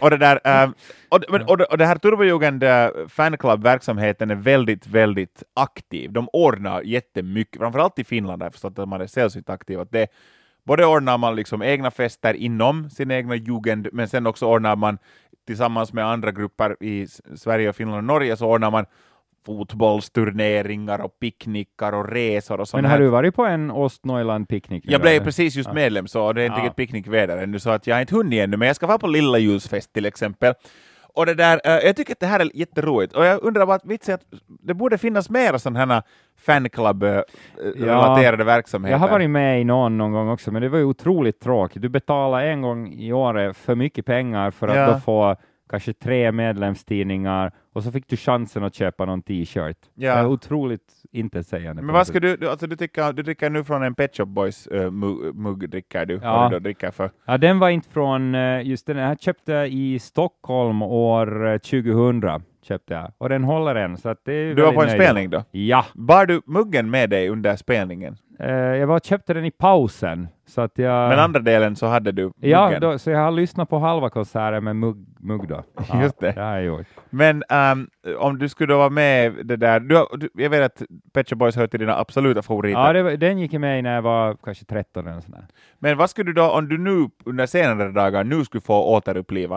[0.00, 0.74] Och det där, ähm,
[1.08, 6.12] och, och, och det här Turbojugend äh, fanclub-verksamheten är väldigt, väldigt aktiv.
[6.12, 9.80] De ordnar jättemycket, framförallt i Finland jag förstått att man är sällsynt aktiv.
[9.80, 10.06] Att det,
[10.64, 14.98] både ordnar man liksom egna fester inom sin egna jugend, men sen också ordnar man
[15.46, 18.86] tillsammans med andra grupper i Sverige, Finland och Norge, så ordnar man
[19.46, 23.04] fotbollsturneringar och picknickar och resor och sånt Men har här.
[23.04, 24.84] du varit på en Ostneuland-picknick?
[24.86, 25.24] nu Jag blev eller?
[25.24, 25.74] precis just Ja.
[25.74, 26.64] medlem, så det är inte Ja.
[26.64, 29.06] riktigt picknickväder ännu, så att jag har inte hunnit ännu, men jag ska vara på
[29.06, 30.54] Lilla ljusfest till exempel.
[31.14, 33.78] Och det där, eh, jag tycker att det här är jätteroligt, och jag undrar bara,
[33.84, 34.20] vitsen att
[34.62, 36.02] det borde finnas mera sådana här
[36.40, 38.92] fanclub-relaterade verksamheter.
[38.94, 41.82] Jag har varit med i någon någon gång också, men det var ju otroligt tråkigt.
[41.82, 44.86] Du betalar en gång i året för mycket pengar för att Ja.
[44.92, 45.36] då få
[45.68, 49.76] kanske tre medlemstidningar och så fick du chansen att köpa någon t-shirt.
[49.94, 50.14] Ja.
[50.14, 51.82] Det är otroligt intetsägande.
[51.82, 54.24] Men vad ska du, du- alltså du, tycker, du dricker nu från en Pet Shop
[54.26, 56.20] Boys uh, mugg, mugg, dricker du?
[56.22, 56.36] Ja.
[56.36, 57.10] Vad du då dricker för?
[57.26, 61.58] Ja, den var inte från, eh, just den här köpte jag i Stockholm år eh,
[61.58, 63.12] 2000, köpte jag.
[63.18, 65.02] Och den håller än, så att det är Du var på en nöjd.
[65.02, 65.44] spelning då?
[65.50, 68.16] Ja, Bar du muggen med dig under spelningen?
[68.38, 71.08] Eh, jag var köpte den i pausen, så att jag...
[71.08, 72.50] Men andra delen så hade du muggen?
[72.50, 75.64] Ja, då, så jag har lyssnat på halva konserten med mugg, mugg då.
[75.88, 76.32] Ja, Just det.
[76.32, 76.86] Det har jag gjort.
[77.10, 81.28] Men ehm, om du skulle vara med det där, du, du, jag vet att Pet
[81.28, 82.80] Shop Boys hör till dina absoluta favoriter.
[82.80, 85.46] Ja, det, den gick jag med i när jag var kanske 13 eller sådär.
[85.78, 89.56] Men vad skulle du då, om du nu under senare dagar nu skulle få återuppliva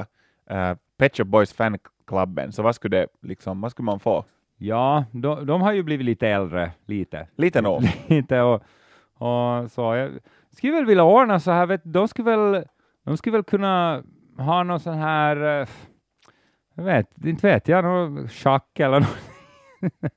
[0.51, 4.25] uh, Pet Shop Boys fanklubben, så vad skulle, det, liksom, vad skulle man få?
[4.63, 7.27] Ja, de, de har ju blivit lite äldre, lite.
[7.35, 7.83] Lite nog.
[8.07, 8.63] lite och,
[9.17, 9.95] och så.
[9.95, 10.11] Jag
[10.57, 12.63] skulle väl vilja ordna så här, vet, de skulle väl,
[13.05, 14.03] de skulle väl kunna
[14.37, 15.67] ha någon sån här, eh,
[16.75, 19.17] jag vet, inte vet jag, någon schack eller något.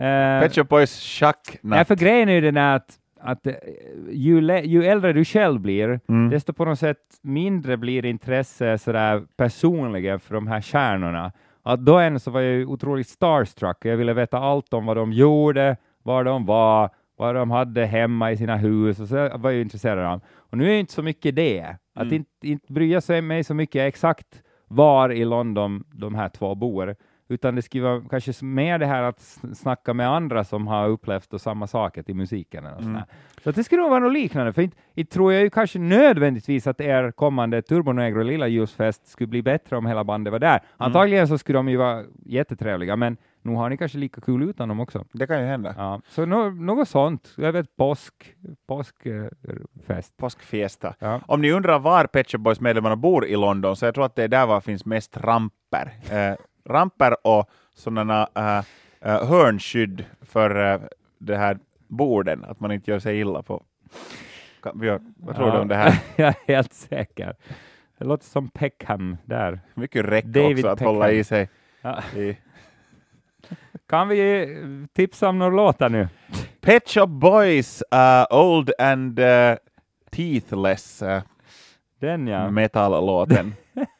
[0.00, 1.88] Eh, Pet Shop Boys Nej, schacknatt.
[1.88, 3.54] för grejen är ju den att, att eh,
[4.10, 6.30] ju, ju äldre du själv blir, Mm.
[6.30, 11.32] desto på något sätt mindre blir intresse sådär personligen för de här stjärnorna.
[11.68, 13.84] Att då än så var jag otroligt starstruck.
[13.84, 18.32] Jag ville veta allt om vad de gjorde, var de var, vad de hade hemma
[18.32, 20.20] i sina hus och så var jag intresserad av.
[20.36, 21.76] Och nu är det inte så mycket det.
[21.94, 22.14] Att Mm.
[22.14, 26.96] inte, inte bry sig mig så mycket exakt var i London de här två bor,
[27.28, 31.32] utan det skulle vara kanske mer det här att snacka med andra som har upplevt
[31.34, 32.66] och samma saker till musiken.
[32.66, 32.88] Eller Mm.
[32.90, 33.02] mm.
[33.44, 36.66] Så det skulle nog vara något liknande, för inte, inte tror jag ju kanske nödvändigtvis
[36.66, 40.60] att er kommande Turbo Negro Lilla Ljusfest skulle bli bättre om hela bandet var där.
[40.76, 44.68] Antagligen så skulle de ju vara jättetrevliga, men nu har ni kanske lika kul utan
[44.68, 45.04] dem också.
[45.12, 45.74] Det kan ju hända.
[45.78, 47.34] Ja, så nå något sånt.
[47.36, 48.14] Jag vet påsk,
[48.66, 50.16] påskfest.
[50.16, 50.94] Påskfiesta.
[50.98, 51.20] Ja.
[51.26, 54.16] Om ni undrar var Pet Shop Boys medlemmarna bor i London, så jag tror att
[54.16, 55.92] det är där var finns mest ramper.
[56.10, 56.34] Eh,
[56.68, 58.62] ramper och sådana uh,
[59.02, 60.80] hörnskydd för eh,
[61.18, 63.62] det här borden, att man inte gör sig illa på.
[64.62, 65.98] Kan, Björn, vad tror du om det här?
[66.16, 67.36] jag är helt säker.
[67.98, 69.60] Det låter som Peckham där.
[69.74, 70.94] Mycket räck David också att Peckham.
[70.94, 71.48] hålla i sig.
[71.80, 72.02] Ja.
[72.16, 72.36] I.
[73.88, 76.08] Kan vi tipsa om några låtar nu?
[76.60, 79.56] Pet Shop Boys, uh, Old and uh,
[80.10, 81.22] Teethless, uh,
[82.00, 82.50] Den ja.
[82.50, 83.54] metallåten.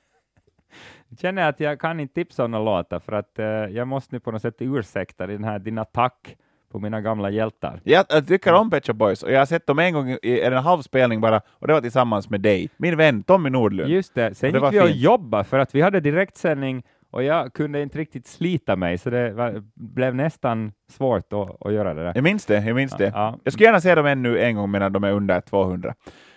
[1.18, 4.14] Jag känner att jag kan inte tipsa om några låtar för att eh, jag måste
[4.14, 6.36] nu på något sätt ursäkta den här, din attack
[6.72, 7.80] på mina gamla hjältar.
[7.84, 10.40] Jag, jag tycker om Pet Shop Boys och jag har sett dem en gång i
[10.40, 13.90] en halv spelning bara och det var tillsammans med dig, min vän Tommy Nordlund.
[13.90, 17.52] Just det, sen Det gick vi och jobbade för att vi hade direktsändning och jag
[17.52, 22.02] kunde inte riktigt slita mig så det var, blev nästan svårt att, att göra det
[22.02, 22.12] där.
[22.14, 23.12] Jag minns det, jag minns det.
[23.14, 23.38] Ja.
[23.44, 25.94] Jag skulle gärna se dem ännu en gång medan de är under 200.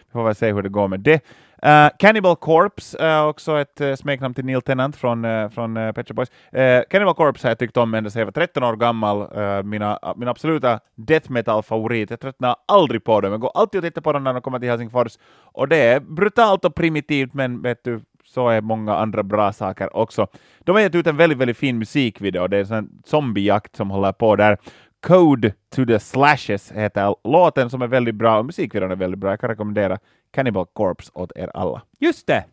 [0.07, 1.25] Vi får väl se hur det går med det.
[1.65, 5.91] Uh, Cannibal Corpse, uh, också ett uh, smeknamn till Neil Tennant från, uh, från uh,
[5.91, 6.31] Pet Shop Boys.
[6.55, 9.37] Uh, Cannibal Corpse har jag tyckt om ända sedan jag var 13 år gammal.
[9.37, 12.09] Uh, mina, uh, min absoluta death metal-favorit.
[12.09, 13.31] Jag tröttnar aldrig på dem.
[13.31, 15.17] Jag går alltid och tittar på dem när de kommer till Helsingfors.
[15.43, 19.97] Och det är brutalt och primitivt, men vet du, så är många andra bra saker
[19.97, 20.27] också.
[20.59, 22.47] De har gett ut en väldigt, väldigt fin musikvideo.
[22.47, 24.57] Det är en sån zombiejakt som håller på där.
[25.01, 29.29] Code to the Slashes heter låten som är väldigt bra och musikvideon är väldigt bra.
[29.29, 29.97] Jag kan rekommendera
[30.31, 31.81] Cannibal Corpse åt er alla.
[31.99, 32.43] Just det!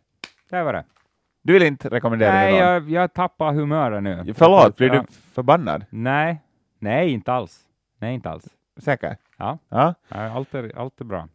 [0.49, 0.83] Där var det.
[1.43, 4.33] Du vill inte rekommendera Nej, det jag, jag tappar humöret nu.
[4.37, 5.85] Förlåt, blir du förbannad?
[5.89, 6.41] Nej,
[6.79, 7.59] nej, inte alls.
[7.99, 8.45] Nej, inte alls.
[8.77, 9.17] Säker?
[9.37, 9.93] Ja, Ja.
[10.09, 11.27] allt, är, allt är bra.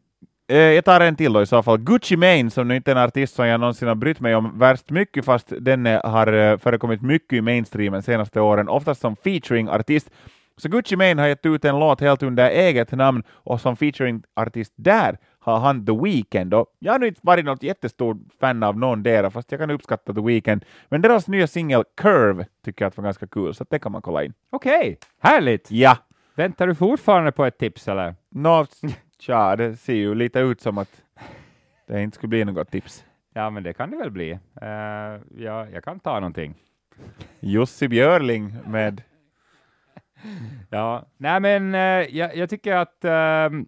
[0.48, 1.78] Eh, jag tar en till då i så fall.
[1.78, 4.58] Gucci Mane, som nu inte är en artist som jag någonsin har brytt mig om
[4.58, 10.10] värst mycket, fast den har eh, förekommit mycket i mainstreamen senaste åren, oftast som featuring-artist.
[10.56, 14.72] Så Gucci Mane har gett ut en låt helt under eget namn, och som featuring-artist
[14.76, 16.54] där har han The Weeknd.
[16.54, 19.70] Och jag har nu inte varit något jättestort fan av någon där, fast jag kan
[19.70, 20.64] uppskatta The Weeknd.
[20.88, 24.02] Men deras nya singel Curve tycker jag att var ganska kul, så det kan man
[24.02, 24.34] kolla in.
[24.50, 25.70] Okej, härligt!
[25.70, 25.96] Ja,
[26.36, 28.14] Väntar du fortfarande på ett tips eller?
[28.30, 28.66] nå,
[29.18, 31.02] tja, det ser ju lite ut som att
[31.86, 33.04] det inte skulle bli något tips.
[33.34, 34.32] Ja, men det kan det väl bli.
[34.32, 36.54] Uh, ja, jag kan ta någonting.
[37.40, 39.02] Jussi Björling med
[40.70, 43.66] Ja, nej men eh, jag, jag tycker att ehm,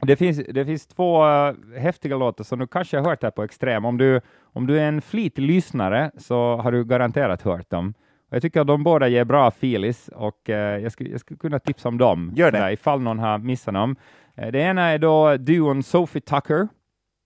[0.00, 3.42] det, finns, det finns två eh, häftiga låtar som du kanske har hört här på
[3.42, 3.84] Extrem.
[3.84, 7.94] Om du, om du är en flitig lyssnare så har du garanterat hört dem.
[8.30, 11.38] Och jag tycker att de båda ger bra feelis och eh, jag, skulle, jag skulle
[11.38, 12.58] kunna tipsa om dem Gör det.
[12.58, 13.96] sådär, ifall någon har missat dem.
[14.36, 16.68] Eh, det ena är då duon Sophie Tucker.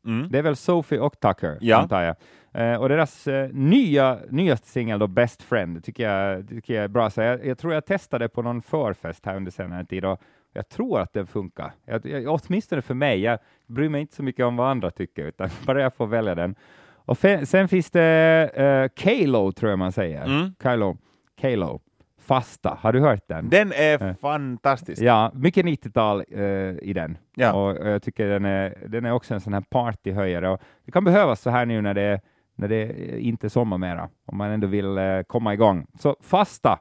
[0.06, 0.28] mm.
[0.30, 1.76] Det är väl Sophie och Tucker, Ja.
[1.76, 2.16] antar jag.
[2.56, 6.88] Eh, och deras eh, nya, nyaste singel, då Best Friend, tycker jag, tycker jag är
[6.88, 7.10] bra.
[7.10, 10.20] Så jag, jag tror jag testade på någon förfest här under senare tid och
[10.52, 11.72] jag tror att den funkar.
[11.84, 13.20] Jag, jag, åtminstone för mig.
[13.20, 16.34] Jag bryr mig inte så mycket om vad andra tycker, utan bara jag får välja
[16.34, 16.54] den.
[16.94, 20.24] Och sen finns det uh, Kalo, tror jag man säger.
[20.24, 20.54] Mm.
[20.60, 20.96] Kalo.
[21.40, 21.80] Kalo.
[22.20, 23.48] Fasta, har du hört den?
[23.50, 24.14] Den är Eh.
[24.14, 25.02] fantastisk.
[25.02, 26.42] Ja, mycket 90-tal eh,
[26.82, 27.18] i den.
[27.34, 27.52] Ja.
[27.52, 30.48] Och, och jag tycker den är, den är också en sån här partyhöjare.
[30.50, 32.20] Och det kan behövas så här nu när det,
[32.56, 35.86] när det inte är sommar mera, om man ändå vill eh, komma igång.
[35.98, 36.78] Så fasta,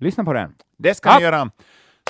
[0.00, 0.54] lyssna på den.
[0.78, 1.16] Det ska Ja.
[1.18, 1.50] ni göra.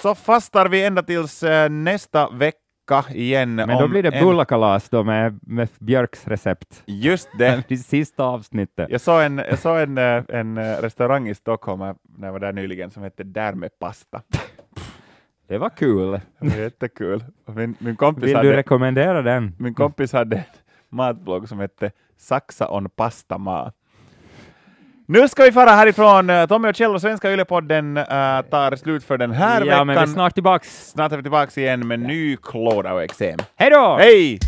[0.02, 3.54] Så fastar vi ända tills eh, nästa vecka igen.
[3.54, 6.82] Men då blir det bullakalas då med, med Björks recept.
[6.86, 7.64] Just det.
[7.70, 8.90] I sista avsnittet.
[8.90, 11.80] Jag såg en, jag såg en, eh, en restaurang i Stockholm
[12.18, 14.22] när jag var där nyligen som hette Där med pasta.
[15.48, 16.20] Det var kul.
[16.40, 17.24] Det var jättekul.
[17.46, 19.54] Min, min, kompis Vill du hade, rekommendera den?
[19.58, 20.42] min kompis hade en
[20.88, 23.72] matblogg som hette Saxa on pasta ma.
[25.08, 26.30] Nu ska vi fara härifrån.
[26.30, 28.04] Eh, Tommy och Kjell och Svenska Ylepodden uh,
[28.50, 29.86] tar slut för den här ja, veckan.
[29.86, 30.90] men vi är snart tillbaks.
[30.90, 33.38] Snart är vi tillbaka igen med ny klåda och eksem.
[33.56, 33.96] Hej då!
[34.00, 34.38] Hej!